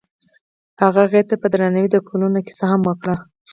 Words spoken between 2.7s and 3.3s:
هم وکړه.